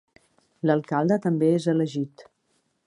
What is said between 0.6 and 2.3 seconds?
L'alcalde també és elegit.